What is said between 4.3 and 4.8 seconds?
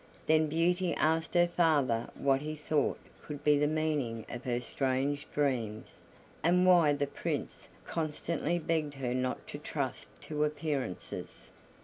her